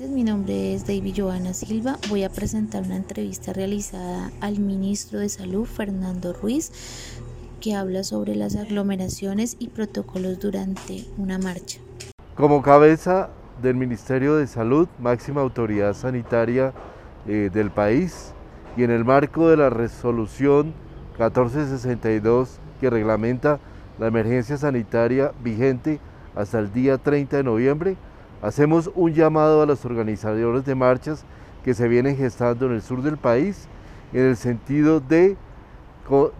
[0.00, 1.98] Mi nombre es David Joana Silva.
[2.08, 6.72] Voy a presentar una entrevista realizada al ministro de Salud, Fernando Ruiz,
[7.60, 11.78] que habla sobre las aglomeraciones y protocolos durante una marcha.
[12.34, 13.30] Como cabeza
[13.62, 16.72] del Ministerio de Salud, máxima autoridad sanitaria
[17.28, 18.32] eh, del país,
[18.76, 20.74] y en el marco de la resolución
[21.18, 23.60] 1462 que reglamenta
[24.00, 26.00] la emergencia sanitaria vigente
[26.34, 27.96] hasta el día 30 de noviembre,
[28.44, 31.24] Hacemos un llamado a los organizadores de marchas
[31.64, 33.68] que se vienen gestando en el sur del país
[34.12, 35.38] en el sentido de,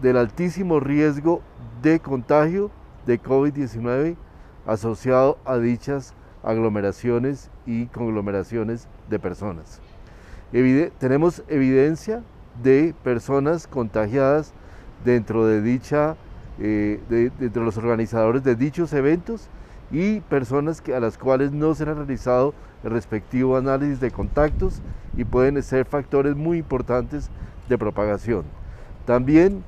[0.02, 1.40] del altísimo riesgo
[1.80, 2.70] de contagio
[3.06, 4.16] de COVID-19
[4.66, 6.12] asociado a dichas
[6.42, 9.80] aglomeraciones y conglomeraciones de personas.
[10.98, 12.22] tenemos evidencia
[12.62, 14.52] de personas contagiadas
[15.06, 16.16] dentro de dicha,
[16.58, 19.48] eh, de los organizadores de dichos eventos
[19.90, 24.80] y personas a las cuales no se ha realizado el respectivo análisis de contactos
[25.16, 27.30] y pueden ser factores muy importantes
[27.68, 28.44] de propagación.
[29.06, 29.62] También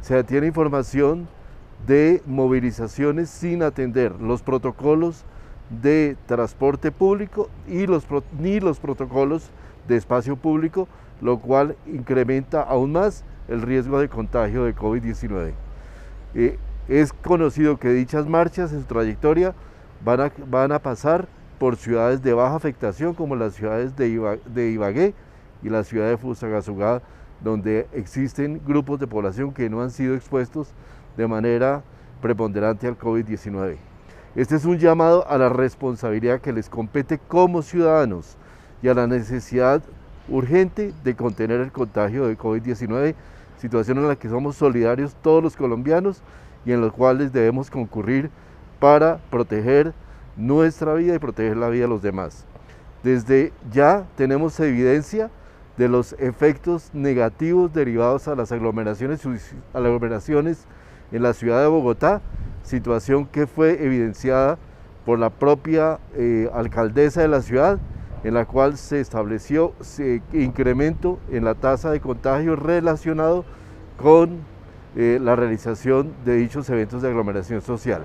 [0.00, 1.28] se tiene información
[1.86, 5.24] de movilizaciones sin atender los protocolos
[5.82, 8.06] de transporte público y los,
[8.38, 9.50] ni los protocolos
[9.88, 10.88] de espacio público,
[11.20, 15.52] lo cual incrementa aún más el riesgo de contagio de COVID-19.
[16.88, 19.54] Es conocido que dichas marchas en su trayectoria
[20.04, 21.26] van a, van a pasar
[21.58, 25.14] por ciudades de baja afectación como las ciudades de, Ibagué
[25.62, 27.00] y la ciudad de Fusagasugá,
[27.42, 30.68] donde existen grupos de población que no han sido expuestos
[31.16, 31.82] de manera
[32.20, 33.76] preponderante al COVID-19.
[34.34, 38.36] Este es un llamado a la responsabilidad que les compete como ciudadanos
[38.82, 39.82] y a la necesidad
[40.28, 43.14] urgente de contener el contagio de COVID-19,
[43.58, 46.22] situación en la que somos solidarios todos los colombianos
[46.64, 48.30] y en los cuales debemos concurrir
[48.78, 49.92] para proteger
[50.36, 52.44] nuestra vida y proteger la vida de los demás.
[53.02, 55.30] Desde ya tenemos evidencia
[55.76, 59.20] de los efectos negativos derivados a las aglomeraciones,
[59.72, 60.66] aglomeraciones
[61.12, 62.22] en la ciudad de Bogotá,
[62.62, 64.58] situación que fue evidenciada
[65.04, 67.78] por la propia eh, alcaldesa de la ciudad,
[68.22, 69.74] en la cual se estableció
[70.32, 73.44] incremento en la tasa de contagio relacionado
[74.02, 74.40] con
[74.96, 78.04] eh, la realización de dichos eventos de aglomeración social.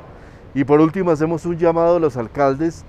[0.54, 2.84] Y por último hacemos un llamado a los alcaldes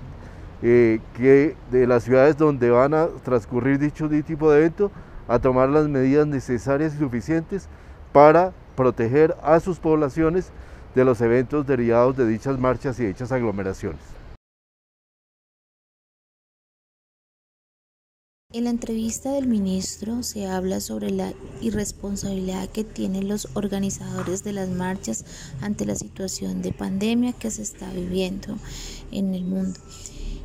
[0.63, 4.91] eh, que de las ciudades donde van a transcurrir dicho tipo de evento
[5.27, 7.67] a tomar las medidas necesarias y suficientes
[8.11, 10.51] para proteger a sus poblaciones
[10.95, 14.20] de los eventos derivados de dichas marchas y dichas aglomeraciones.
[18.53, 24.51] En la entrevista del ministro se habla sobre la irresponsabilidad que tienen los organizadores de
[24.51, 25.23] las marchas
[25.61, 28.57] ante la situación de pandemia que se está viviendo
[29.13, 29.79] en el mundo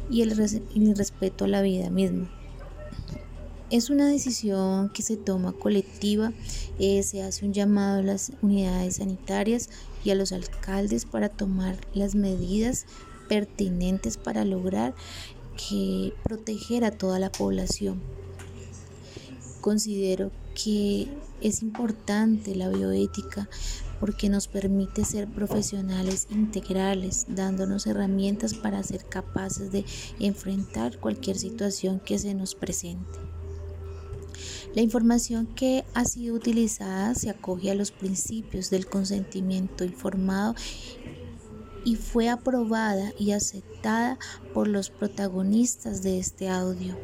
[0.09, 0.33] y el
[0.77, 2.31] irrespeto a la vida misma.
[3.71, 6.33] Es una decisión que se toma colectiva,
[6.78, 9.69] eh, se hace un llamado a las unidades sanitarias
[10.05, 12.87] y a los alcaldes para tomar las medidas
[13.28, 14.94] pertinentes para lograr
[15.56, 18.00] que proteger a toda la población.
[19.61, 21.09] Considero que
[21.41, 23.49] es importante la bioética
[24.00, 29.84] porque nos permite ser profesionales integrales, dándonos herramientas para ser capaces de
[30.21, 33.19] enfrentar cualquier situación que se nos presente.
[34.75, 40.55] La información que ha sido utilizada se acoge a los principios del consentimiento informado
[41.87, 44.19] y fue aprobada y aceptada
[44.51, 47.01] por los protagonistas de este audio.